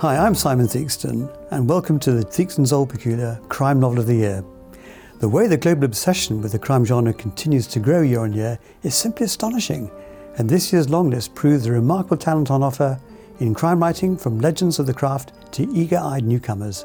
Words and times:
Hi, 0.00 0.18
I'm 0.18 0.34
Simon 0.34 0.66
Theakston, 0.66 1.34
and 1.52 1.66
welcome 1.66 1.98
to 2.00 2.12
the 2.12 2.22
Theakston's 2.22 2.70
Old 2.70 2.90
Peculier 2.90 3.40
Crime 3.48 3.80
Novel 3.80 4.00
of 4.00 4.06
the 4.06 4.16
Year. 4.16 4.44
The 5.20 5.28
way 5.28 5.46
the 5.46 5.56
global 5.56 5.84
obsession 5.84 6.42
with 6.42 6.52
the 6.52 6.58
crime 6.58 6.84
genre 6.84 7.14
continues 7.14 7.66
to 7.68 7.80
grow 7.80 8.02
year 8.02 8.20
on 8.20 8.34
year 8.34 8.58
is 8.82 8.94
simply 8.94 9.24
astonishing, 9.24 9.90
and 10.36 10.50
this 10.50 10.70
year's 10.70 10.90
longlist 10.90 11.34
proves 11.34 11.64
the 11.64 11.72
remarkable 11.72 12.18
talent 12.18 12.50
on 12.50 12.62
offer 12.62 13.00
in 13.40 13.54
crime 13.54 13.80
writing 13.80 14.18
from 14.18 14.38
legends 14.38 14.78
of 14.78 14.84
the 14.84 14.92
craft 14.92 15.32
to 15.52 15.66
eager 15.72 15.96
eyed 15.96 16.24
newcomers. 16.24 16.84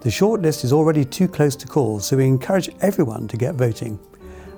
The 0.00 0.08
shortlist 0.08 0.64
is 0.64 0.72
already 0.72 1.04
too 1.04 1.28
close 1.28 1.54
to 1.56 1.66
call, 1.66 2.00
so 2.00 2.16
we 2.16 2.24
encourage 2.24 2.70
everyone 2.80 3.28
to 3.28 3.36
get 3.36 3.56
voting. 3.56 3.98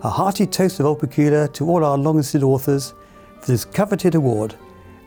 A 0.04 0.08
hearty 0.08 0.46
toast 0.46 0.78
of 0.78 0.86
Old 0.86 1.00
to 1.00 1.66
all 1.66 1.84
our 1.84 1.98
long 1.98 2.18
listed 2.18 2.44
authors 2.44 2.94
for 3.40 3.50
this 3.50 3.64
coveted 3.64 4.14
award, 4.14 4.54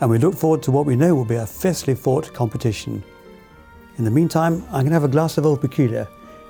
and 0.04 0.10
we 0.10 0.18
look 0.18 0.36
forward 0.36 0.62
to 0.62 0.70
what 0.70 0.86
we 0.86 0.98
know 0.98 1.16
will 1.16 1.24
be 1.24 1.36
a 1.36 1.46
fiercely 1.46 1.96
fought 1.96 2.34
competition. 2.34 3.02
In 3.98 4.04
the 4.04 4.12
meantime, 4.12 4.62
I'm 4.66 4.82
going 4.82 4.88
to 4.88 4.92
have 4.92 5.06
a 5.06 5.08
glass 5.08 5.38
of 5.38 5.46
Old 5.46 5.62
Peculier 5.62 6.10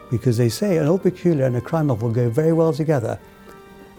because 0.10 0.38
they 0.38 0.50
say 0.50 0.78
an 0.78 0.88
Old 0.88 1.04
Peculier 1.04 1.46
and 1.46 1.56
a 1.56 1.62
crime 1.62 1.86
novel 1.86 2.10
go 2.10 2.32
very 2.32 2.52
well 2.52 2.74
together. 2.74 3.20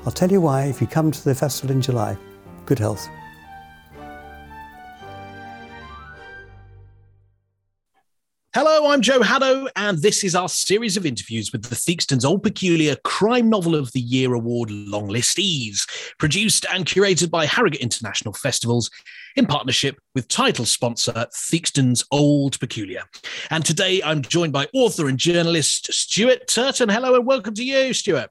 I'll 0.04 0.10
tell 0.10 0.32
you 0.32 0.40
why 0.40 0.64
if 0.64 0.80
you 0.80 0.88
come 0.88 1.12
to 1.12 1.24
the 1.24 1.36
festival 1.36 1.72
in 1.72 1.80
July. 1.80 2.18
Good 2.66 2.80
health. 2.80 3.08
I'm 8.94 9.02
Joe 9.02 9.22
Haddo, 9.22 9.66
and 9.74 9.98
this 9.98 10.22
is 10.22 10.36
our 10.36 10.48
series 10.48 10.96
of 10.96 11.04
interviews 11.04 11.50
with 11.50 11.64
the 11.64 11.74
Theakston's 11.74 12.24
Old 12.24 12.44
Peculier 12.44 12.94
Crime 13.02 13.50
Novel 13.50 13.74
of 13.74 13.90
the 13.90 13.98
Year 13.98 14.34
Award 14.34 14.70
long 14.70 15.08
listees, 15.08 15.84
produced 16.16 16.64
and 16.72 16.86
curated 16.86 17.28
by 17.28 17.44
Harrogate 17.44 17.80
International 17.80 18.32
Festivals 18.32 18.92
in 19.34 19.46
partnership 19.46 19.98
with 20.14 20.28
title 20.28 20.64
sponsor 20.64 21.26
Theakston's 21.34 22.04
Old 22.12 22.60
Peculier. 22.60 23.02
And 23.50 23.64
today 23.64 24.00
I'm 24.00 24.22
joined 24.22 24.52
by 24.52 24.68
author 24.72 25.08
and 25.08 25.18
journalist 25.18 25.92
Stuart 25.92 26.46
Turton. 26.46 26.88
Hello, 26.88 27.16
and 27.16 27.26
welcome 27.26 27.54
to 27.54 27.64
you, 27.64 27.92
Stuart. 27.94 28.30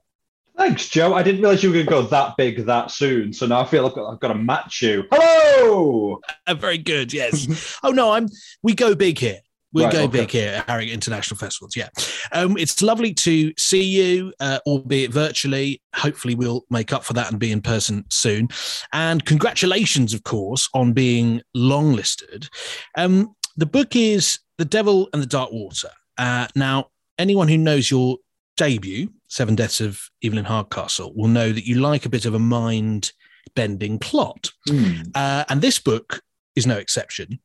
Thanks, 0.57 0.87
Joe. 0.87 1.13
I 1.13 1.23
didn't 1.23 1.41
realize 1.41 1.61
you 1.61 1.71
were 1.71 1.73
going 1.73 1.87
to 1.87 1.91
go 1.91 2.01
that 2.03 2.37
big 2.37 2.65
that 2.67 2.89
soon. 2.89 3.33
So 3.33 3.45
now 3.45 3.59
I 3.59 3.65
feel 3.65 3.83
like 3.83 3.97
I've 3.97 4.21
got 4.21 4.29
to 4.29 4.35
match 4.35 4.81
you. 4.81 5.03
Hello. 5.11 6.21
Uh, 6.47 6.53
very 6.53 6.77
good. 6.77 7.11
Yes. 7.11 7.77
oh 7.83 7.91
no, 7.91 8.11
I'm. 8.11 8.29
We 8.61 8.73
go 8.75 8.95
big 8.95 9.17
here. 9.17 9.41
We're 9.73 9.85
Right, 9.85 9.93
going 9.93 10.09
okay. 10.09 10.19
big 10.19 10.31
here 10.31 10.49
at 10.49 10.69
Harrogate 10.69 10.93
International 10.93 11.37
Festivals. 11.37 11.75
Yeah. 11.75 11.89
Um, 12.31 12.57
it's 12.57 12.81
lovely 12.81 13.13
to 13.15 13.53
see 13.57 13.83
you, 13.83 14.31
uh, 14.39 14.59
albeit 14.67 15.11
virtually. 15.11 15.81
Hopefully, 15.95 16.35
we'll 16.35 16.63
make 16.69 16.93
up 16.93 17.03
for 17.03 17.13
that 17.13 17.31
and 17.31 17.39
be 17.39 17.51
in 17.51 17.61
person 17.61 18.05
soon. 18.09 18.49
And 18.93 19.25
congratulations, 19.25 20.13
of 20.13 20.23
course, 20.23 20.69
on 20.73 20.93
being 20.93 21.41
longlisted. 21.57 22.47
Um, 22.95 23.35
the 23.57 23.65
book 23.65 23.95
is 23.95 24.39
The 24.57 24.65
Devil 24.65 25.09
and 25.11 25.21
the 25.21 25.27
Dark 25.27 25.51
Water. 25.51 25.89
Uh, 26.17 26.47
now, 26.55 26.87
anyone 27.17 27.47
who 27.47 27.57
knows 27.57 27.89
your 27.89 28.17
debut, 28.57 29.09
Seven 29.27 29.55
Deaths 29.55 29.81
of 29.81 29.99
Evelyn 30.23 30.45
Hardcastle, 30.45 31.13
will 31.15 31.27
know 31.27 31.51
that 31.51 31.65
you 31.65 31.79
like 31.79 32.05
a 32.05 32.09
bit 32.09 32.25
of 32.25 32.35
a 32.35 32.39
mind 32.39 33.11
bending 33.55 33.99
plot. 33.99 34.51
Hmm. 34.67 35.01
Uh, 35.15 35.45
and 35.49 35.61
this 35.61 35.79
book 35.79 36.21
is 36.55 36.67
no 36.67 36.77
exception. 36.77 37.39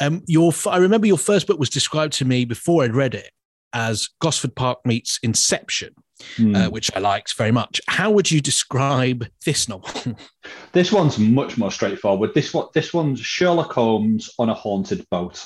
Um, 0.00 0.22
your, 0.26 0.52
I 0.66 0.78
remember 0.78 1.06
your 1.06 1.18
first 1.18 1.46
book 1.46 1.58
was 1.58 1.70
described 1.70 2.12
to 2.14 2.24
me 2.24 2.44
before 2.44 2.84
I'd 2.84 2.94
read 2.94 3.14
it 3.14 3.30
as 3.72 4.08
Gosford 4.20 4.54
Park 4.54 4.78
meets 4.84 5.18
Inception, 5.22 5.94
Hmm. 6.36 6.54
uh, 6.56 6.68
which 6.68 6.90
I 6.96 6.98
liked 6.98 7.36
very 7.36 7.52
much. 7.52 7.80
How 7.86 8.10
would 8.10 8.28
you 8.30 8.40
describe 8.40 9.26
this 9.44 9.68
novel? 9.68 10.16
This 10.72 10.90
one's 10.92 11.18
much 11.18 11.58
more 11.58 11.70
straightforward. 11.70 12.34
This 12.34 12.52
one, 12.54 12.66
this 12.74 12.92
one's 12.94 13.20
Sherlock 13.20 13.72
Holmes 13.72 14.30
on 14.38 14.48
a 14.48 14.54
haunted 14.54 15.04
boat. 15.10 15.44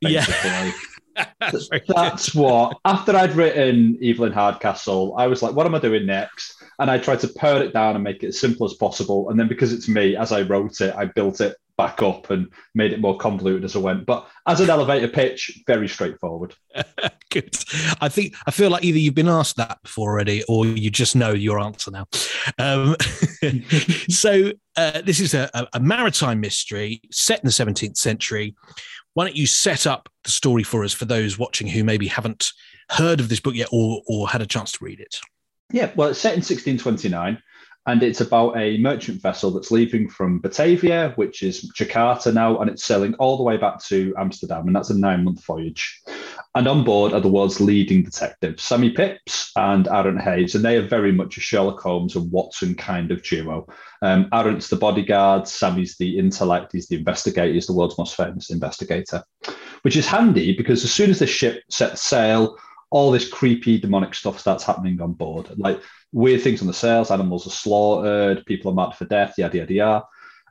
Yeah. 0.00 0.24
Basically. 0.24 0.72
That's 1.40 1.68
very. 1.68 1.82
That's 1.88 2.34
what. 2.34 2.76
After 2.84 3.16
I'd 3.16 3.34
written 3.34 3.98
Evelyn 4.02 4.32
Hardcastle, 4.32 5.14
I 5.16 5.26
was 5.28 5.42
like, 5.42 5.54
"What 5.54 5.66
am 5.66 5.74
I 5.74 5.78
doing 5.78 6.06
next?" 6.06 6.62
And 6.78 6.90
I 6.90 6.98
tried 6.98 7.20
to 7.20 7.28
pare 7.28 7.62
it 7.62 7.72
down 7.72 7.94
and 7.94 8.02
make 8.04 8.22
it 8.22 8.28
as 8.28 8.40
simple 8.40 8.66
as 8.66 8.74
possible. 8.74 9.30
And 9.30 9.38
then 9.38 9.48
because 9.48 9.72
it's 9.72 9.88
me, 9.88 10.16
as 10.16 10.32
I 10.32 10.42
wrote 10.42 10.80
it, 10.80 10.94
I 10.96 11.04
built 11.06 11.40
it 11.40 11.56
back 11.76 12.02
up 12.02 12.30
and 12.30 12.48
made 12.74 12.92
it 12.92 13.00
more 13.00 13.16
convoluted 13.16 13.64
as 13.64 13.76
I 13.76 13.80
went. 13.80 14.06
But 14.06 14.28
as 14.46 14.60
an 14.60 14.70
elevator 14.70 15.08
pitch, 15.08 15.62
very 15.66 15.88
straightforward. 15.88 16.54
Good. 17.30 17.56
I 18.00 18.08
think 18.08 18.34
I 18.46 18.50
feel 18.50 18.70
like 18.70 18.84
either 18.84 18.98
you've 18.98 19.14
been 19.14 19.28
asked 19.28 19.56
that 19.56 19.82
before 19.82 20.12
already, 20.12 20.44
or 20.44 20.66
you 20.66 20.90
just 20.90 21.16
know 21.16 21.32
your 21.32 21.58
answer 21.58 21.90
now. 21.90 22.06
Um, 22.58 22.96
so 24.08 24.52
uh, 24.76 25.00
this 25.02 25.20
is 25.20 25.34
a, 25.34 25.50
a- 25.72 25.80
maritime 25.80 26.40
mystery 26.40 27.00
set 27.10 27.40
in 27.40 27.46
the 27.46 27.52
17th 27.52 27.96
century. 27.96 28.54
Why 29.14 29.24
don't 29.24 29.36
you 29.36 29.46
set 29.46 29.86
up 29.86 30.08
the 30.24 30.30
story 30.30 30.62
for 30.62 30.84
us 30.84 30.92
for 30.92 31.04
those 31.04 31.38
watching 31.38 31.66
who 31.66 31.84
maybe 31.84 32.06
haven't 32.06 32.50
heard 32.90 33.20
of 33.20 33.28
this 33.28 33.40
book 33.40 33.54
yet 33.54 33.68
or 33.72 34.02
or 34.06 34.28
had 34.28 34.42
a 34.42 34.46
chance 34.46 34.72
to 34.72 34.84
read 34.84 35.00
it? 35.00 35.18
Yeah, 35.72 35.90
well, 35.96 36.10
it's 36.10 36.20
set 36.20 36.34
in 36.34 36.40
1629, 36.40 37.42
and 37.86 38.02
it's 38.02 38.20
about 38.20 38.56
a 38.56 38.78
merchant 38.78 39.20
vessel 39.20 39.50
that's 39.50 39.70
leaving 39.70 40.08
from 40.08 40.38
Batavia, 40.38 41.12
which 41.16 41.42
is 41.42 41.70
Jakarta 41.72 42.32
now, 42.32 42.58
and 42.58 42.70
it's 42.70 42.84
sailing 42.84 43.14
all 43.14 43.36
the 43.36 43.42
way 43.42 43.56
back 43.56 43.82
to 43.84 44.14
Amsterdam, 44.18 44.66
and 44.66 44.74
that's 44.74 44.90
a 44.90 44.98
nine-month 44.98 45.44
voyage. 45.44 46.02
And 46.54 46.66
on 46.66 46.84
board 46.84 47.12
are 47.12 47.20
the 47.20 47.28
world's 47.28 47.60
leading 47.60 48.02
detectives, 48.02 48.62
Sammy 48.62 48.90
Pipps 48.90 49.50
and 49.56 49.86
Aaron 49.88 50.18
Hayes, 50.18 50.54
and 50.54 50.64
they 50.64 50.76
are 50.76 50.86
very 50.86 51.12
much 51.12 51.36
a 51.36 51.40
Sherlock 51.40 51.80
Holmes 51.80 52.16
and 52.16 52.30
Watson 52.30 52.74
kind 52.74 53.10
of 53.10 53.22
duo. 53.22 53.66
Um, 54.02 54.28
Aaron's 54.32 54.68
the 54.68 54.76
bodyguard, 54.76 55.46
Sammy's 55.46 55.96
the 55.96 56.18
intellect, 56.18 56.72
he's 56.72 56.88
the 56.88 56.96
investigator, 56.96 57.52
he's 57.52 57.66
the 57.66 57.74
world's 57.74 57.98
most 57.98 58.16
famous 58.16 58.50
investigator, 58.50 59.22
which 59.82 59.96
is 59.96 60.06
handy 60.06 60.56
because 60.56 60.84
as 60.84 60.92
soon 60.92 61.10
as 61.10 61.18
the 61.18 61.26
ship 61.26 61.64
sets 61.68 62.02
sail, 62.02 62.56
all 62.90 63.10
this 63.10 63.28
creepy 63.28 63.76
demonic 63.76 64.14
stuff 64.14 64.38
starts 64.38 64.62
happening 64.62 65.00
on 65.00 65.12
board. 65.12 65.50
Like 65.58 65.82
weird 66.14 66.40
things 66.40 66.62
on 66.62 66.66
the 66.66 66.72
sails, 66.72 67.10
animals 67.10 67.46
are 67.46 67.50
slaughtered, 67.50 68.46
people 68.46 68.70
are 68.70 68.74
marked 68.74 68.96
for 68.96 69.04
death, 69.04 69.34
yada 69.36 69.58
yada 69.58 69.74
yada. 69.74 70.04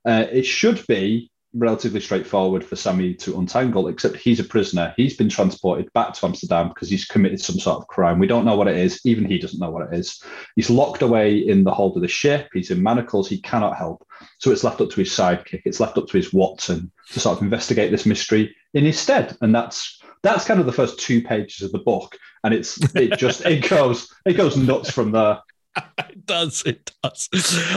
Uh, 0.05 0.25
it 0.31 0.43
should 0.43 0.85
be 0.87 1.31
relatively 1.53 1.99
straightforward 1.99 2.65
for 2.65 2.75
Sammy 2.75 3.13
to 3.13 3.37
untangle, 3.37 3.87
except 3.87 4.17
he's 4.17 4.39
a 4.39 4.43
prisoner. 4.43 4.93
He's 4.97 5.15
been 5.15 5.29
transported 5.29 5.91
back 5.93 6.13
to 6.13 6.25
Amsterdam 6.25 6.69
because 6.69 6.89
he's 6.89 7.05
committed 7.05 7.39
some 7.39 7.59
sort 7.59 7.77
of 7.77 7.87
crime. 7.87 8.19
We 8.19 8.27
don't 8.27 8.45
know 8.45 8.57
what 8.57 8.67
it 8.67 8.77
is. 8.77 8.99
Even 9.05 9.25
he 9.25 9.37
doesn't 9.37 9.59
know 9.59 9.69
what 9.69 9.87
it 9.87 9.97
is. 9.97 10.21
He's 10.55 10.69
locked 10.69 11.01
away 11.01 11.37
in 11.37 11.63
the 11.63 11.73
hold 11.73 11.95
of 11.95 12.01
the 12.01 12.07
ship. 12.07 12.49
He's 12.53 12.71
in 12.71 12.81
manacles. 12.81 13.29
He 13.29 13.39
cannot 13.39 13.77
help. 13.77 14.05
So 14.39 14.51
it's 14.51 14.63
left 14.63 14.81
up 14.81 14.89
to 14.89 14.99
his 14.99 15.09
sidekick. 15.09 15.61
It's 15.65 15.79
left 15.79 15.97
up 15.97 16.07
to 16.07 16.17
his 16.17 16.33
Watson 16.33 16.91
to 17.11 17.19
sort 17.19 17.37
of 17.37 17.43
investigate 17.43 17.91
this 17.91 18.05
mystery 18.05 18.55
in 18.73 18.83
his 18.83 18.99
stead. 18.99 19.37
And 19.41 19.53
that's 19.53 20.01
that's 20.23 20.45
kind 20.45 20.59
of 20.59 20.65
the 20.65 20.71
first 20.71 20.99
two 20.99 21.21
pages 21.21 21.61
of 21.61 21.71
the 21.71 21.79
book. 21.79 22.17
And 22.43 22.53
it's 22.53 22.77
it 22.95 23.17
just 23.17 23.45
it 23.45 23.69
goes 23.69 24.11
it 24.25 24.33
goes 24.33 24.57
nuts 24.57 24.91
from 24.91 25.11
there. 25.11 25.39
It 26.09 26.25
does. 26.27 26.63
It 26.65 26.91
does. 27.03 27.27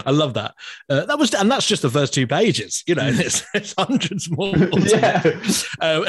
I 0.06 0.10
love 0.10 0.34
that. 0.34 0.54
Uh, 0.88 1.06
that 1.06 1.18
was, 1.18 1.34
and 1.34 1.50
that's 1.50 1.66
just 1.66 1.82
the 1.82 1.90
first 1.90 2.14
two 2.14 2.26
pages. 2.26 2.84
You 2.86 2.94
know, 2.94 3.10
there's, 3.10 3.44
there's 3.52 3.74
hundreds 3.76 4.30
more. 4.30 4.54
yeah. 4.76 5.22
Um, 5.80 6.04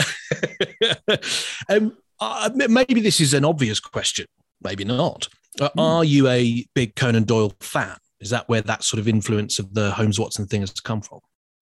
um, 1.70 1.98
uh, 2.20 2.50
maybe 2.54 3.02
this 3.02 3.20
is 3.20 3.34
an 3.34 3.46
obvious 3.46 3.80
question. 3.80 4.26
Maybe 4.62 4.84
not. 4.84 5.28
Uh, 5.60 5.70
Are 5.78 6.04
you 6.04 6.28
a 6.28 6.66
big 6.76 6.96
Conan 6.96 7.24
Doyle 7.24 7.54
fan? 7.60 7.96
Is 8.20 8.30
that 8.32 8.48
where 8.50 8.62
that 8.62 8.84
sort 8.84 9.00
of 9.00 9.08
influence 9.08 9.58
of 9.60 9.74
the 9.74 9.92
Holmes 9.92 10.20
Watson 10.20 10.46
thing 10.48 10.62
has 10.62 10.72
come 10.72 11.02
from? 11.02 11.20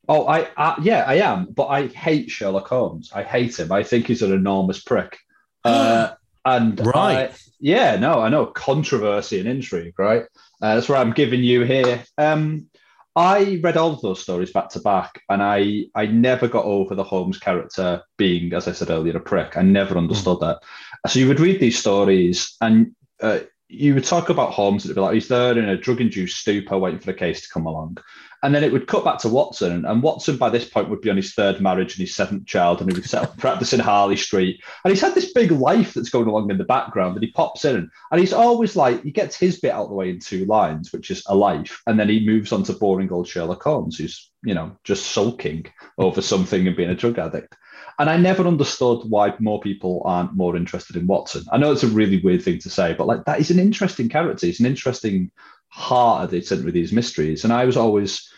Oh, 0.08 0.28
I, 0.28 0.48
I 0.58 0.76
yeah, 0.82 1.04
I 1.08 1.16
am, 1.16 1.48
but 1.54 1.68
I 1.68 1.88
hate 1.88 2.30
Sherlock 2.30 2.68
Holmes. 2.68 3.12
I 3.14 3.24
hate 3.24 3.58
him. 3.60 3.72
I 3.72 3.84
think 3.84 4.08
he's 4.08 4.22
an 4.22 4.34
enormous 4.34 4.82
prick. 4.82 5.18
Uh, 5.64 6.14
and 6.46 6.86
Right. 6.86 7.30
I- 7.32 7.36
yeah, 7.60 7.96
no, 7.96 8.20
I 8.20 8.30
know 8.30 8.46
controversy 8.46 9.40
and 9.40 9.48
intrigue, 9.48 9.98
right? 9.98 10.24
Uh, 10.62 10.76
that's 10.76 10.90
what 10.90 11.00
I'm 11.00 11.14
giving 11.14 11.44
you 11.44 11.64
here. 11.64 12.04
Um, 12.18 12.68
I 13.16 13.60
read 13.64 13.78
all 13.78 13.94
of 13.94 14.02
those 14.02 14.22
stories 14.22 14.52
back 14.52 14.70
to 14.70 14.80
back, 14.82 15.22
and 15.30 15.42
I 15.42 15.86
I 15.96 16.06
never 16.06 16.48
got 16.48 16.66
over 16.66 16.96
the 16.96 17.04
Holmes 17.04 17.40
character 17.40 18.02
being, 18.18 18.54
as 18.54 18.68
I 18.68 18.74
said 18.74 18.90
earlier, 18.90 19.16
a 19.16 19.22
prick. 19.22 19.56
I 19.56 19.62
never 19.62 19.98
understood 19.98 20.42
that. 20.42 20.60
So 21.08 21.20
you 21.20 21.28
would 21.30 21.40
read 21.40 21.62
these 21.62 21.80
stories, 21.80 22.58
and 22.60 22.94
uh, 23.22 23.40
you 23.70 23.94
would 23.94 24.04
talk 24.04 24.30
about 24.30 24.52
Holmes, 24.52 24.84
and 24.84 24.90
it'd 24.92 24.96
be 24.96 25.02
like 25.02 25.14
he's 25.14 25.30
there 25.30 25.58
in 25.58 25.70
a 25.70 25.78
drug-induced 25.78 26.38
stupor, 26.38 26.78
waiting 26.78 27.00
for 27.00 27.06
the 27.06 27.14
case 27.14 27.42
to 27.42 27.50
come 27.50 27.66
along. 27.66 27.98
And 28.46 28.54
then 28.54 28.64
it 28.64 28.72
would 28.72 28.86
cut 28.86 29.04
back 29.04 29.18
to 29.20 29.28
Watson, 29.28 29.86
and, 29.86 30.04
Watson 30.04 30.38
by 30.38 30.52
this 30.52 30.70
point 30.70 30.92
would 30.92 31.02
be 31.02 31.10
on 31.10 31.16
his 31.16 31.34
third 31.34 31.60
marriage 31.60 31.94
and 31.94 32.02
his 32.02 32.14
seventh 32.14 32.46
child, 32.46 32.80
and 32.80 32.88
he 32.88 32.96
would 32.96 33.10
set 33.10 33.24
up 33.24 33.38
practice 33.40 33.74
in 33.74 33.80
Harley 33.80 34.16
Street. 34.16 34.64
And 34.84 34.92
he's 34.92 35.02
had 35.02 35.16
this 35.16 35.34
big 35.34 35.50
life 35.50 35.96
that's 35.96 36.12
going 36.12 36.28
along 36.28 36.52
in 36.52 36.60
the 36.60 36.64
background, 36.64 37.16
and 37.16 37.24
he 37.24 37.32
pops 37.32 37.66
in, 37.66 37.90
and 38.12 38.20
he's 38.20 38.34
always 38.34 38.76
like, 38.76 39.02
he 39.02 39.10
gets 39.10 39.36
his 39.36 39.60
bit 39.60 39.72
out 39.72 39.86
of 39.86 39.90
the 39.90 39.96
way 39.96 40.12
in 40.12 40.20
two 40.20 40.46
lines, 40.46 40.94
which 40.94 41.10
is 41.10 41.24
a 41.26 41.36
life, 41.36 41.82
and 41.88 42.00
then 42.00 42.08
he 42.08 42.24
moves 42.24 42.52
on 42.52 42.62
to 42.66 42.74
boring 42.74 43.12
old 43.12 43.28
Sherlock 43.28 43.64
Holmes, 43.64 43.98
who's 43.98 44.30
you 44.44 44.54
know 44.54 44.78
just 44.84 45.08
sulking 45.08 45.66
over 45.98 46.22
something 46.22 46.68
and 46.68 46.78
being 46.78 46.92
a 46.92 46.96
drug 46.96 47.18
addict. 47.18 47.56
And 47.98 48.12
I 48.12 48.18
never 48.18 48.46
understood 48.46 49.10
why 49.10 49.34
more 49.40 49.60
people 49.60 50.04
aren't 50.06 50.36
more 50.36 50.56
interested 50.56 50.98
in 50.98 51.08
Watson. 51.08 51.46
I 51.52 51.58
know 51.58 51.72
it's 51.72 51.82
a 51.82 51.88
really 51.88 52.22
weird 52.22 52.44
thing 52.44 52.60
to 52.60 52.70
say, 52.70 52.94
but 52.94 53.08
like 53.08 53.26
that 53.26 53.40
is 53.40 53.50
an 53.50 53.58
interesting 53.58 54.08
character. 54.08 54.46
He's 54.46 54.60
an 54.60 54.68
interesting 54.68 55.32
heart 55.70 56.26
at 56.26 56.30
the 56.30 56.42
center 56.42 56.68
of 56.68 56.74
these 56.74 56.94
mysteries. 56.94 57.44
And 57.44 57.52
I 57.52 57.66
was 57.66 57.76
always 57.76 58.30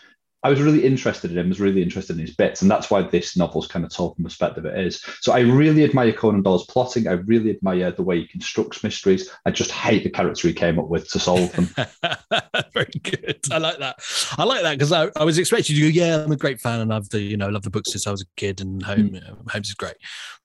I 0.44 0.50
was 0.50 0.60
really 0.60 0.84
interested 0.84 1.32
in 1.32 1.38
him, 1.38 1.48
was 1.48 1.60
really 1.60 1.82
interested 1.82 2.14
in 2.14 2.20
his 2.24 2.36
bits, 2.36 2.62
and 2.62 2.70
that's 2.70 2.90
why 2.90 3.02
this 3.02 3.36
novel's 3.36 3.66
kind 3.66 3.84
of 3.84 3.92
told 3.92 4.14
from 4.14 4.24
perspective 4.24 4.64
it 4.66 4.78
is. 4.78 5.02
So 5.20 5.32
I 5.32 5.40
really 5.40 5.82
admire 5.82 6.12
Conan 6.12 6.42
Doyle's 6.42 6.66
plotting. 6.66 7.08
I 7.08 7.12
really 7.12 7.50
admire 7.50 7.90
the 7.90 8.04
way 8.04 8.20
he 8.20 8.28
constructs 8.28 8.84
mysteries. 8.84 9.30
I 9.46 9.50
just 9.50 9.72
hate 9.72 10.04
the 10.04 10.10
character 10.10 10.46
he 10.46 10.54
came 10.54 10.78
up 10.78 10.88
with 10.88 11.10
to 11.10 11.18
solve 11.18 11.50
them. 11.52 11.68
Very 12.72 12.92
good. 13.02 13.40
I 13.50 13.58
like 13.58 13.78
that. 13.78 13.96
I 14.36 14.44
like 14.44 14.62
that 14.62 14.78
because 14.78 14.92
I, 14.92 15.10
I 15.16 15.24
was 15.24 15.38
expecting 15.38 15.74
you 15.74 15.86
to 15.86 15.92
go, 15.92 16.04
yeah, 16.04 16.22
I'm 16.22 16.32
a 16.32 16.36
great 16.36 16.60
fan 16.60 16.80
and 16.80 16.94
I've 16.94 17.08
the 17.08 17.20
you 17.20 17.36
know 17.36 17.48
love 17.48 17.62
the 17.62 17.70
books 17.70 17.90
since 17.90 18.06
I 18.06 18.12
was 18.12 18.22
a 18.22 18.26
kid 18.36 18.60
and 18.60 18.82
home 18.82 19.10
mm. 19.10 19.50
Holmes 19.50 19.68
is 19.68 19.74
great. 19.74 19.96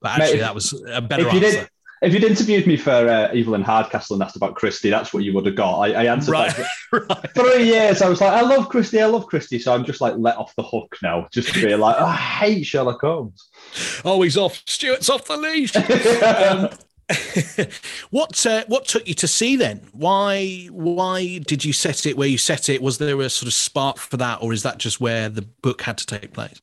But 0.01 0.19
actually, 0.19 0.35
Mate, 0.35 0.39
that 0.39 0.55
was 0.55 0.83
a 0.87 1.01
better 1.01 1.29
answer. 1.29 1.67
If 2.03 2.13
you'd 2.13 2.23
interviewed 2.23 2.67
me 2.67 2.75
for 2.75 2.91
uh, 2.91 3.29
Evelyn 3.29 3.63
Hardcastle 3.63 4.15
and 4.15 4.23
asked 4.23 4.35
about 4.35 4.55
Christie, 4.55 4.89
that's 4.89 5.13
what 5.13 5.23
you 5.23 5.33
would 5.33 5.45
have 5.45 5.55
got. 5.55 5.79
I, 5.79 5.94
I 5.94 6.05
answered 6.05 6.31
right. 6.31 6.53
that 6.55 6.67
right. 6.91 7.33
three 7.33 7.65
years. 7.65 8.01
I 8.01 8.09
was 8.09 8.19
like, 8.19 8.33
I 8.33 8.41
love 8.41 8.67
Christie, 8.67 9.01
I 9.01 9.05
love 9.05 9.27
Christie. 9.27 9.57
So 9.57 9.73
I'm 9.73 9.85
just 9.85 10.01
like 10.01 10.15
let 10.17 10.38
off 10.38 10.53
the 10.55 10.63
hook 10.63 10.97
now, 11.01 11.27
just 11.31 11.53
to 11.53 11.65
be 11.65 11.75
like, 11.75 11.95
oh, 11.97 12.05
I 12.05 12.15
hate 12.15 12.65
Sherlock 12.65 13.01
Holmes. 13.01 13.50
Oh, 14.03 14.21
he's 14.21 14.38
off. 14.38 14.61
Stuart's 14.67 15.09
off 15.09 15.25
the 15.25 15.38
leash. 15.38 15.75
um, 16.23 16.69
what 18.09 18.45
uh, 18.45 18.65
what 18.67 18.85
took 18.85 19.07
you 19.07 19.13
to 19.13 19.27
sea 19.27 19.55
then? 19.55 19.88
Why 19.94 20.67
why 20.71 21.39
did 21.39 21.63
you 21.63 21.73
set 21.73 22.05
it 22.05 22.17
where 22.17 22.27
you 22.27 22.38
set 22.38 22.69
it? 22.69 22.81
Was 22.81 22.97
there 22.97 23.19
a 23.21 23.29
sort 23.29 23.47
of 23.47 23.53
spark 23.53 23.97
for 23.97 24.17
that, 24.17 24.41
or 24.41 24.51
is 24.51 24.63
that 24.63 24.77
just 24.77 25.00
where 25.00 25.29
the 25.29 25.41
book 25.41 25.81
had 25.83 25.97
to 26.00 26.05
take 26.05 26.33
place? 26.33 26.61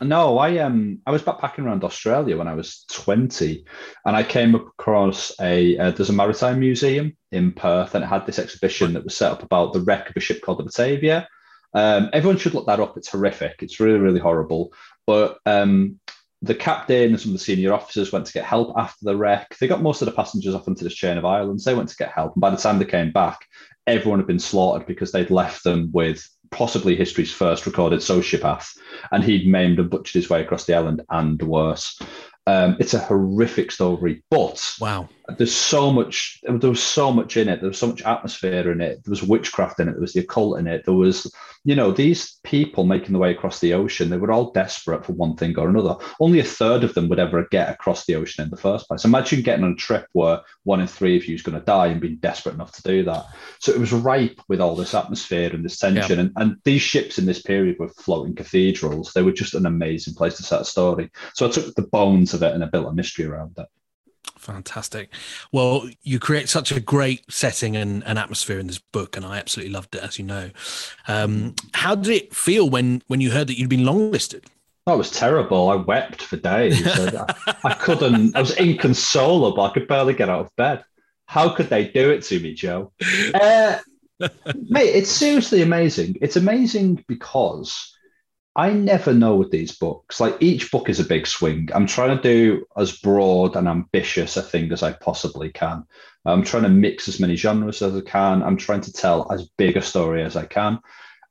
No, 0.00 0.38
I 0.38 0.58
um 0.58 1.00
I 1.06 1.10
was 1.10 1.22
backpacking 1.22 1.64
around 1.64 1.84
Australia 1.84 2.36
when 2.38 2.48
I 2.48 2.54
was 2.54 2.84
twenty, 2.90 3.64
and 4.06 4.16
I 4.16 4.22
came 4.22 4.54
across 4.54 5.32
a 5.40 5.76
uh, 5.76 5.90
there's 5.90 6.08
a 6.08 6.14
maritime 6.14 6.60
museum 6.60 7.16
in 7.30 7.52
Perth, 7.52 7.94
and 7.94 8.02
it 8.02 8.08
had 8.08 8.26
this 8.26 8.38
exhibition 8.38 8.94
that 8.94 9.04
was 9.04 9.16
set 9.16 9.32
up 9.32 9.42
about 9.42 9.72
the 9.72 9.80
wreck 9.80 10.08
of 10.08 10.16
a 10.16 10.20
ship 10.20 10.40
called 10.42 10.58
the 10.58 10.64
Batavia. 10.64 11.28
Um, 11.74 12.10
everyone 12.12 12.38
should 12.38 12.54
look 12.54 12.66
that 12.66 12.80
up. 12.80 12.96
It's 12.96 13.10
horrific. 13.10 13.56
It's 13.60 13.80
really 13.80 13.98
really 13.98 14.20
horrible. 14.20 14.72
But 15.06 15.38
um, 15.44 16.00
the 16.40 16.54
captain 16.54 17.10
and 17.10 17.20
some 17.20 17.32
of 17.32 17.38
the 17.38 17.44
senior 17.44 17.74
officers 17.74 18.12
went 18.12 18.26
to 18.26 18.32
get 18.32 18.44
help 18.44 18.74
after 18.76 19.04
the 19.04 19.16
wreck. 19.16 19.56
They 19.58 19.68
got 19.68 19.82
most 19.82 20.00
of 20.00 20.06
the 20.06 20.12
passengers 20.12 20.54
off 20.54 20.68
into 20.68 20.84
this 20.84 20.94
chain 20.94 21.18
of 21.18 21.24
islands. 21.26 21.64
They 21.64 21.74
went 21.74 21.90
to 21.90 21.96
get 21.96 22.12
help, 22.12 22.34
and 22.34 22.40
by 22.40 22.50
the 22.50 22.56
time 22.56 22.78
they 22.78 22.86
came 22.86 23.12
back, 23.12 23.40
everyone 23.86 24.20
had 24.20 24.26
been 24.26 24.38
slaughtered 24.38 24.86
because 24.86 25.12
they'd 25.12 25.30
left 25.30 25.64
them 25.64 25.90
with 25.92 26.26
possibly 26.52 26.94
history's 26.94 27.32
first 27.32 27.66
recorded 27.66 28.00
sociopath, 28.00 28.76
and 29.10 29.24
he'd 29.24 29.46
maimed 29.46 29.80
and 29.80 29.90
butchered 29.90 30.14
his 30.14 30.30
way 30.30 30.40
across 30.40 30.66
the 30.66 30.74
island 30.74 31.02
and 31.10 31.42
worse. 31.42 32.00
Um, 32.46 32.76
it's 32.78 32.94
a 32.94 32.98
horrific 32.98 33.70
story, 33.70 34.22
but 34.30 34.74
wow, 34.80 35.08
there's 35.38 35.54
so 35.54 35.92
much. 35.92 36.40
There 36.42 36.70
was 36.70 36.82
so 36.82 37.12
much 37.12 37.36
in 37.36 37.48
it. 37.48 37.60
There 37.60 37.68
was 37.68 37.78
so 37.78 37.88
much 37.88 38.02
atmosphere 38.02 38.72
in 38.72 38.80
it. 38.80 39.04
There 39.04 39.10
was 39.10 39.22
witchcraft 39.22 39.80
in 39.80 39.88
it. 39.88 39.92
There 39.92 40.00
was 40.00 40.12
the 40.12 40.20
occult 40.20 40.58
in 40.58 40.66
it. 40.66 40.84
There 40.84 40.94
was, 40.94 41.32
you 41.64 41.76
know, 41.76 41.92
these 41.92 42.40
people 42.42 42.84
making 42.84 43.12
the 43.12 43.18
way 43.18 43.30
across 43.30 43.60
the 43.60 43.74
ocean. 43.74 44.10
They 44.10 44.16
were 44.16 44.32
all 44.32 44.50
desperate 44.50 45.04
for 45.04 45.12
one 45.12 45.36
thing 45.36 45.56
or 45.58 45.68
another. 45.68 45.96
Only 46.20 46.40
a 46.40 46.44
third 46.44 46.82
of 46.82 46.94
them 46.94 47.08
would 47.08 47.20
ever 47.20 47.46
get 47.50 47.70
across 47.70 48.04
the 48.04 48.16
ocean 48.16 48.44
in 48.44 48.50
the 48.50 48.56
first 48.56 48.88
place. 48.88 49.04
Imagine 49.04 49.42
getting 49.42 49.64
on 49.64 49.72
a 49.72 49.76
trip 49.76 50.06
where 50.12 50.40
one 50.64 50.80
in 50.80 50.86
three 50.86 51.16
of 51.16 51.26
you 51.26 51.34
is 51.34 51.42
going 51.42 51.58
to 51.58 51.64
die 51.64 51.86
and 51.86 52.00
being 52.00 52.16
desperate 52.16 52.54
enough 52.54 52.72
to 52.72 52.82
do 52.82 53.04
that. 53.04 53.26
So 53.60 53.72
it 53.72 53.80
was 53.80 53.92
ripe 53.92 54.40
with 54.48 54.60
all 54.60 54.74
this 54.74 54.94
atmosphere 54.94 55.50
and 55.52 55.64
this 55.64 55.78
tension. 55.78 56.18
Yeah. 56.18 56.24
And, 56.24 56.32
and 56.36 56.56
these 56.64 56.82
ships 56.82 57.18
in 57.18 57.26
this 57.26 57.42
period 57.42 57.78
were 57.78 57.88
floating 57.88 58.34
cathedrals. 58.34 59.12
They 59.12 59.22
were 59.22 59.32
just 59.32 59.54
an 59.54 59.66
amazing 59.66 60.14
place 60.14 60.36
to 60.38 60.42
set 60.42 60.62
a 60.62 60.64
story. 60.64 61.10
So 61.34 61.46
I 61.46 61.50
took 61.50 61.74
the 61.74 61.82
bones 61.82 62.34
of 62.34 62.42
it 62.42 62.54
and 62.54 62.64
I 62.64 62.66
built 62.66 62.88
a 62.88 62.92
mystery 62.92 63.26
around 63.26 63.52
it. 63.58 63.66
Fantastic. 64.42 65.08
Well, 65.52 65.88
you 66.02 66.18
create 66.18 66.48
such 66.48 66.72
a 66.72 66.80
great 66.80 67.30
setting 67.30 67.76
and, 67.76 68.02
and, 68.04 68.18
atmosphere 68.18 68.58
in 68.58 68.66
this 68.66 68.80
book, 68.80 69.16
and 69.16 69.24
I 69.24 69.38
absolutely 69.38 69.72
loved 69.72 69.94
it, 69.94 70.02
as 70.02 70.18
you 70.18 70.24
know. 70.24 70.50
Um, 71.06 71.54
how 71.74 71.94
did 71.94 72.12
it 72.12 72.34
feel 72.34 72.68
when 72.68 73.04
when 73.06 73.20
you 73.20 73.30
heard 73.30 73.46
that 73.46 73.56
you'd 73.56 73.70
been 73.70 73.84
longlisted? 73.84 74.46
That 74.86 74.98
was 74.98 75.12
terrible. 75.12 75.70
I 75.70 75.76
wept 75.76 76.22
for 76.22 76.38
days. 76.38 76.84
I, 76.84 77.34
I 77.62 77.74
couldn't. 77.74 78.34
I 78.34 78.40
was 78.40 78.56
inconsolable. 78.56 79.62
I 79.62 79.72
could 79.72 79.86
barely 79.86 80.14
get 80.14 80.28
out 80.28 80.40
of 80.40 80.56
bed. 80.56 80.84
How 81.26 81.48
could 81.50 81.70
they 81.70 81.86
do 81.86 82.10
it 82.10 82.24
to 82.24 82.40
me, 82.40 82.52
Joe? 82.52 82.90
Uh, 83.32 83.78
mate, 84.68 84.88
it's 84.88 85.08
seriously 85.08 85.62
amazing. 85.62 86.16
It's 86.20 86.34
amazing 86.34 87.04
because 87.06 87.91
I 88.54 88.70
never 88.72 89.14
know 89.14 89.36
with 89.36 89.50
these 89.50 89.72
books. 89.72 90.20
Like 90.20 90.36
each 90.40 90.70
book 90.70 90.90
is 90.90 91.00
a 91.00 91.04
big 91.04 91.26
swing. 91.26 91.70
I'm 91.74 91.86
trying 91.86 92.16
to 92.16 92.22
do 92.22 92.66
as 92.76 92.92
broad 92.98 93.56
and 93.56 93.66
ambitious 93.66 94.36
a 94.36 94.42
thing 94.42 94.70
as 94.72 94.82
I 94.82 94.92
possibly 94.92 95.50
can. 95.50 95.84
I'm 96.26 96.44
trying 96.44 96.64
to 96.64 96.68
mix 96.68 97.08
as 97.08 97.18
many 97.18 97.34
genres 97.34 97.80
as 97.80 97.96
I 97.96 98.02
can. 98.02 98.42
I'm 98.42 98.58
trying 98.58 98.82
to 98.82 98.92
tell 98.92 99.30
as 99.32 99.48
big 99.56 99.76
a 99.76 99.82
story 99.82 100.22
as 100.22 100.36
I 100.36 100.44
can. 100.44 100.78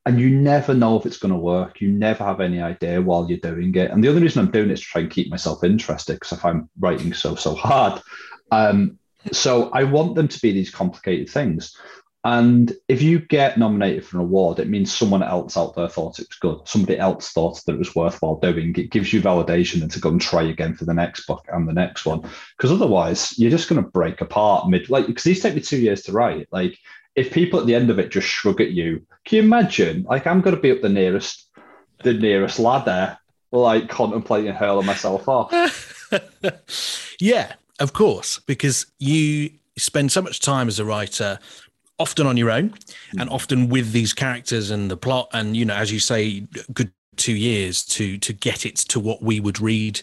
And 0.07 0.19
you 0.19 0.31
never 0.31 0.73
know 0.73 0.97
if 0.97 1.05
it's 1.05 1.19
going 1.19 1.33
to 1.33 1.37
work. 1.37 1.79
You 1.79 1.91
never 1.91 2.23
have 2.23 2.41
any 2.41 2.59
idea 2.59 2.99
while 3.01 3.29
you're 3.29 3.37
doing 3.37 3.75
it. 3.75 3.91
And 3.91 4.03
the 4.03 4.09
only 4.09 4.23
reason 4.23 4.43
I'm 4.43 4.51
doing 4.51 4.71
it 4.71 4.73
is 4.73 4.81
to 4.81 4.87
try 4.87 5.01
and 5.01 5.11
keep 5.11 5.29
myself 5.29 5.63
interested 5.63 6.13
because 6.13 6.31
if 6.31 6.43
I'm 6.43 6.69
writing 6.79 7.13
so, 7.13 7.35
so 7.35 7.53
hard. 7.53 8.01
Um, 8.49 8.97
so 9.31 9.69
I 9.69 9.83
want 9.83 10.15
them 10.15 10.27
to 10.27 10.41
be 10.41 10.51
these 10.51 10.71
complicated 10.71 11.29
things. 11.29 11.77
And 12.23 12.71
if 12.87 13.01
you 13.01 13.19
get 13.19 13.57
nominated 13.57 14.05
for 14.05 14.17
an 14.17 14.23
award, 14.23 14.59
it 14.59 14.69
means 14.69 14.95
someone 14.95 15.23
else 15.23 15.57
out 15.57 15.75
there 15.75 15.87
thought 15.87 16.19
it 16.19 16.27
was 16.29 16.37
good. 16.37 16.67
Somebody 16.67 16.99
else 16.99 17.31
thought 17.31 17.63
that 17.65 17.73
it 17.73 17.79
was 17.79 17.95
worthwhile 17.95 18.35
doing. 18.35 18.75
It 18.75 18.91
gives 18.91 19.11
you 19.11 19.21
validation 19.21 19.81
and 19.81 19.89
to 19.91 19.99
go 19.99 20.09
and 20.09 20.21
try 20.21 20.43
again 20.43 20.75
for 20.75 20.85
the 20.85 20.93
next 20.93 21.25
book 21.25 21.43
and 21.51 21.67
the 21.67 21.73
next 21.73 22.05
one. 22.05 22.21
Because 22.55 22.71
otherwise, 22.71 23.37
you're 23.39 23.49
just 23.49 23.67
going 23.67 23.83
to 23.83 23.89
break 23.89 24.21
apart 24.21 24.69
mid. 24.69 24.89
Like, 24.89 25.07
because 25.07 25.23
these 25.23 25.41
take 25.41 25.55
me 25.55 25.61
two 25.61 25.79
years 25.79 26.03
to 26.03 26.11
write. 26.11 26.47
Like, 26.51 26.77
if 27.15 27.33
people 27.33 27.59
at 27.59 27.65
the 27.65 27.75
end 27.75 27.89
of 27.89 27.97
it 27.97 28.11
just 28.11 28.27
shrug 28.27 28.61
at 28.61 28.71
you, 28.71 29.05
can 29.25 29.37
you 29.37 29.41
imagine? 29.41 30.03
Like, 30.03 30.27
I'm 30.27 30.41
going 30.41 30.55
to 30.55 30.61
be 30.61 30.71
up 30.71 30.81
the 30.81 30.89
nearest, 30.89 31.49
the 32.03 32.13
nearest 32.13 32.59
ladder, 32.59 33.17
like 33.51 33.89
contemplating 33.89 34.53
hurling 34.53 34.85
myself 34.85 35.27
off. 35.27 35.51
yeah, 37.19 37.53
of 37.79 37.93
course, 37.93 38.39
because 38.39 38.85
you 38.99 39.51
spend 39.75 40.11
so 40.11 40.21
much 40.21 40.39
time 40.39 40.67
as 40.67 40.79
a 40.79 40.85
writer 40.85 41.39
often 42.01 42.25
on 42.25 42.35
your 42.35 42.49
own 42.49 42.73
and 43.19 43.29
mm. 43.29 43.33
often 43.33 43.69
with 43.69 43.91
these 43.91 44.11
characters 44.11 44.71
and 44.71 44.89
the 44.89 44.97
plot 44.97 45.29
and 45.33 45.55
you 45.55 45.63
know 45.63 45.75
as 45.75 45.91
you 45.91 45.99
say 45.99 46.45
good 46.73 46.91
two 47.15 47.35
years 47.35 47.85
to 47.85 48.17
to 48.17 48.33
get 48.33 48.65
it 48.65 48.75
to 48.75 48.99
what 48.99 49.21
we 49.21 49.39
would 49.39 49.61
read 49.61 50.01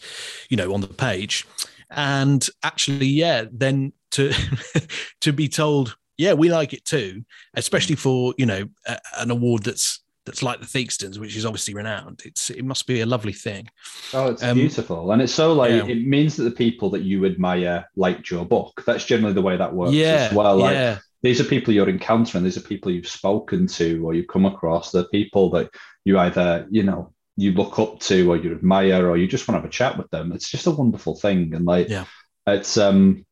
you 0.48 0.56
know 0.56 0.72
on 0.72 0.80
the 0.80 0.86
page 0.86 1.46
and 1.90 2.48
actually 2.62 3.06
yeah 3.06 3.44
then 3.50 3.92
to 4.10 4.32
to 5.20 5.32
be 5.32 5.48
told 5.48 5.96
yeah 6.16 6.32
we 6.32 6.48
like 6.48 6.72
it 6.72 6.84
too 6.84 7.24
especially 7.54 7.96
mm. 7.96 8.00
for 8.00 8.34
you 8.38 8.46
know 8.46 8.68
a, 8.86 8.98
an 9.18 9.30
award 9.30 9.64
that's 9.64 10.00
that's 10.24 10.42
like 10.42 10.60
the 10.60 10.66
Theakstons, 10.66 11.16
which 11.16 11.34
is 11.36 11.46
obviously 11.46 11.72
renowned. 11.72 12.20
It's 12.26 12.50
it 12.50 12.62
must 12.62 12.86
be 12.86 13.00
a 13.00 13.06
lovely 13.06 13.32
thing. 13.32 13.66
Oh, 14.12 14.26
it's 14.26 14.42
um, 14.42 14.58
beautiful, 14.58 15.10
and 15.10 15.22
it's 15.22 15.32
so 15.32 15.54
like 15.54 15.70
yeah. 15.70 15.86
it 15.86 16.06
means 16.06 16.36
that 16.36 16.42
the 16.42 16.50
people 16.50 16.90
that 16.90 17.00
you 17.00 17.24
admire 17.24 17.88
liked 17.96 18.30
your 18.30 18.44
book. 18.44 18.82
That's 18.84 19.06
generally 19.06 19.32
the 19.32 19.40
way 19.40 19.56
that 19.56 19.72
works 19.72 19.94
yeah, 19.94 20.28
as 20.30 20.34
well. 20.34 20.58
Like 20.58 20.74
yeah 20.74 20.98
these 21.22 21.40
are 21.40 21.44
people 21.44 21.74
you're 21.74 21.88
encountering. 21.88 22.44
These 22.44 22.56
are 22.56 22.62
people 22.62 22.92
you've 22.92 23.08
spoken 23.08 23.66
to 23.68 24.06
or 24.06 24.14
you've 24.14 24.28
come 24.28 24.46
across. 24.46 24.92
They're 24.92 25.04
people 25.04 25.50
that 25.50 25.70
you 26.04 26.18
either 26.18 26.66
you 26.70 26.82
know 26.82 27.12
you 27.36 27.52
look 27.52 27.78
up 27.78 28.00
to 28.00 28.30
or 28.30 28.36
you 28.36 28.52
admire 28.52 29.08
or 29.08 29.16
you 29.16 29.26
just 29.26 29.46
want 29.46 29.56
to 29.56 29.60
have 29.60 29.68
a 29.68 29.72
chat 29.72 29.98
with 29.98 30.10
them. 30.10 30.32
It's 30.32 30.50
just 30.50 30.66
a 30.66 30.70
wonderful 30.70 31.16
thing 31.16 31.54
and 31.54 31.64
like 31.64 31.88
yeah. 31.88 32.04
it's 32.46 32.76
um 32.76 33.24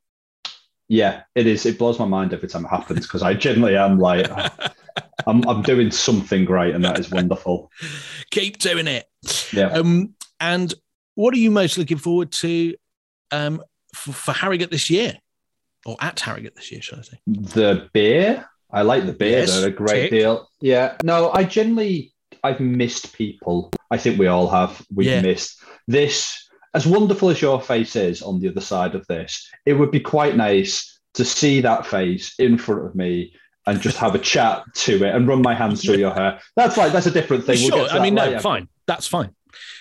yeah 0.88 1.22
it 1.34 1.46
is. 1.46 1.66
It 1.66 1.78
blows 1.78 1.98
my 1.98 2.06
mind 2.06 2.32
every 2.32 2.48
time 2.48 2.64
it 2.64 2.68
happens 2.68 3.06
because 3.06 3.22
i 3.22 3.34
generally 3.34 3.76
am 3.76 3.98
like 3.98 4.28
I'm, 5.26 5.46
I'm 5.48 5.62
doing 5.62 5.90
something 5.90 6.44
great 6.44 6.74
and 6.74 6.84
that 6.84 6.98
is 6.98 7.10
wonderful. 7.10 7.70
Keep 8.30 8.58
doing 8.58 8.86
it. 8.86 9.06
Yeah. 9.52 9.70
Um 9.70 10.14
and 10.40 10.72
what 11.14 11.34
are 11.34 11.38
you 11.38 11.50
most 11.50 11.78
looking 11.78 11.98
forward 11.98 12.30
to 12.30 12.74
um 13.30 13.62
for, 13.94 14.12
for 14.12 14.32
harrogate 14.32 14.70
this 14.70 14.90
year 14.90 15.18
or 15.86 15.96
at 16.00 16.18
Harrogate 16.20 16.56
this 16.56 16.70
year, 16.70 16.82
should 16.82 16.98
I 16.98 17.02
say? 17.02 17.18
The 17.26 17.88
beer. 17.92 18.48
I 18.70 18.82
like 18.82 19.06
the 19.06 19.12
beer. 19.12 19.38
Yes, 19.38 19.58
They're 19.58 19.68
a 19.68 19.72
great 19.72 20.02
tick. 20.02 20.10
deal. 20.10 20.48
Yeah. 20.60 20.96
No, 21.02 21.30
I 21.32 21.44
generally 21.44 22.12
I've 22.42 22.60
missed 22.60 23.14
people. 23.14 23.72
I 23.90 23.96
think 23.96 24.18
we 24.18 24.26
all 24.26 24.48
have. 24.48 24.84
We've 24.94 25.06
yeah. 25.06 25.22
missed 25.22 25.62
this. 25.86 26.48
As 26.74 26.86
wonderful 26.86 27.30
as 27.30 27.40
your 27.40 27.60
face 27.60 27.96
is 27.96 28.22
on 28.22 28.40
the 28.40 28.48
other 28.48 28.60
side 28.60 28.94
of 28.94 29.06
this, 29.06 29.48
it 29.64 29.74
would 29.74 29.90
be 29.90 30.00
quite 30.00 30.36
nice 30.36 31.00
to 31.14 31.24
see 31.24 31.60
that 31.62 31.86
face 31.86 32.34
in 32.38 32.58
front 32.58 32.84
of 32.84 32.94
me 32.94 33.32
and 33.66 33.80
just 33.80 33.96
have 33.96 34.14
a 34.14 34.18
chat 34.18 34.62
to 34.74 35.02
it 35.04 35.14
and 35.14 35.26
run 35.26 35.42
my 35.42 35.54
hands 35.54 35.82
through 35.82 35.96
your 35.96 36.14
hair. 36.14 36.40
That's 36.54 36.76
like 36.76 36.92
that's 36.92 37.06
a 37.06 37.10
different 37.10 37.44
thing. 37.44 37.56
Sure. 37.56 37.78
We'll 37.78 37.90
I 37.90 38.00
mean, 38.00 38.14
no, 38.14 38.38
fine. 38.38 38.68
That's 38.86 39.06
fine. 39.06 39.30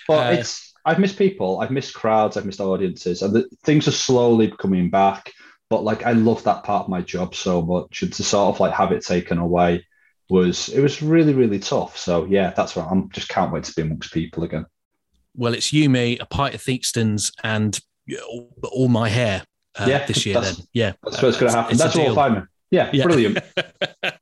But 0.08 0.26
uh, 0.26 0.38
it's 0.38 0.72
I've 0.84 0.98
missed 0.98 1.18
people. 1.18 1.60
I've 1.60 1.70
missed 1.70 1.94
crowds. 1.94 2.36
I've 2.36 2.46
missed 2.46 2.60
audiences, 2.60 3.22
and 3.22 3.34
the, 3.34 3.48
things 3.64 3.86
are 3.88 3.92
slowly 3.92 4.52
coming 4.58 4.88
back. 4.88 5.32
But 5.68 5.84
like 5.84 6.06
I 6.06 6.12
love 6.12 6.44
that 6.44 6.64
part 6.64 6.84
of 6.84 6.88
my 6.88 7.00
job 7.00 7.34
so 7.34 7.62
much, 7.62 8.02
and 8.02 8.12
to 8.12 8.22
sort 8.22 8.54
of 8.54 8.60
like 8.60 8.72
have 8.72 8.92
it 8.92 9.04
taken 9.04 9.38
away 9.38 9.84
was 10.28 10.68
it 10.68 10.80
was 10.80 11.02
really 11.02 11.34
really 11.34 11.58
tough. 11.58 11.96
So 11.96 12.24
yeah, 12.26 12.52
that's 12.56 12.76
what 12.76 12.86
I'm 12.90 13.10
just 13.10 13.28
can't 13.28 13.52
wait 13.52 13.64
to 13.64 13.72
be 13.74 13.82
amongst 13.82 14.12
people 14.12 14.44
again. 14.44 14.66
Well, 15.34 15.54
it's 15.54 15.72
you, 15.72 15.90
me, 15.90 16.18
a 16.18 16.26
pint 16.26 16.54
of 16.54 16.62
Theakstons, 16.62 17.32
and 17.44 17.78
all, 18.72 18.88
my 18.88 19.08
hair 19.08 19.44
uh, 19.78 19.86
yeah, 19.88 20.06
this 20.06 20.24
year. 20.24 20.40
Then 20.40 20.54
yeah, 20.72 20.92
that's 21.02 21.20
what's 21.20 21.38
going 21.38 21.52
to 21.52 21.58
happen. 21.58 21.76
That's 21.76 21.96
all 21.96 22.14
fine. 22.14 22.46
Yeah, 22.70 22.90
yeah, 22.92 23.04
brilliant. 23.04 23.38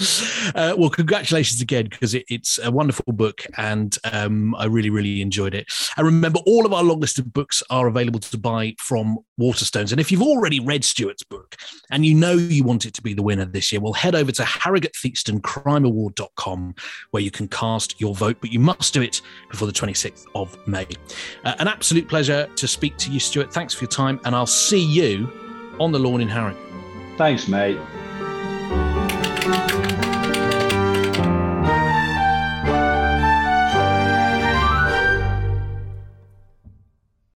Uh, 0.54 0.74
well, 0.76 0.90
congratulations 0.90 1.60
again 1.60 1.86
because 1.88 2.12
it, 2.12 2.24
it's 2.28 2.58
a 2.58 2.70
wonderful 2.70 3.12
book 3.12 3.44
and 3.56 3.98
um, 4.04 4.54
I 4.56 4.64
really, 4.64 4.90
really 4.90 5.20
enjoyed 5.20 5.54
it. 5.54 5.70
And 5.96 6.04
remember, 6.04 6.40
all 6.44 6.66
of 6.66 6.72
our 6.72 6.82
long 6.82 6.98
listed 6.98 7.32
books 7.32 7.62
are 7.70 7.86
available 7.86 8.18
to 8.20 8.38
buy 8.38 8.74
from 8.78 9.18
Waterstones. 9.38 9.92
And 9.92 10.00
if 10.00 10.10
you've 10.10 10.22
already 10.22 10.58
read 10.58 10.82
Stuart's 10.84 11.22
book 11.22 11.56
and 11.90 12.04
you 12.04 12.14
know 12.14 12.32
you 12.32 12.64
want 12.64 12.84
it 12.84 12.94
to 12.94 13.02
be 13.02 13.14
the 13.14 13.22
winner 13.22 13.44
this 13.44 13.70
year, 13.70 13.80
well, 13.80 13.92
head 13.92 14.14
over 14.14 14.32
to 14.32 14.44
Harrogate 14.44 14.94
Theakston 14.94 15.40
crimeaward.com 15.40 16.74
where 17.10 17.22
you 17.22 17.30
can 17.30 17.46
cast 17.46 18.00
your 18.00 18.14
vote, 18.14 18.38
but 18.40 18.50
you 18.50 18.58
must 18.58 18.92
do 18.92 19.02
it 19.02 19.20
before 19.50 19.66
the 19.66 19.74
26th 19.74 20.26
of 20.34 20.56
May. 20.66 20.86
Uh, 21.44 21.54
an 21.58 21.68
absolute 21.68 22.08
pleasure 22.08 22.48
to 22.56 22.66
speak 22.66 22.96
to 22.96 23.10
you, 23.12 23.20
Stuart. 23.20 23.52
Thanks 23.52 23.74
for 23.74 23.84
your 23.84 23.90
time, 23.90 24.20
and 24.24 24.34
I'll 24.34 24.46
see 24.46 24.82
you 24.82 25.30
on 25.78 25.92
the 25.92 25.98
lawn 25.98 26.20
in 26.20 26.28
Harrogate. 26.28 26.60
Thanks, 27.16 27.48
mate. 27.48 27.78